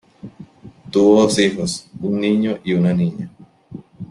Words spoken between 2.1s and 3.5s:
niño y una niña.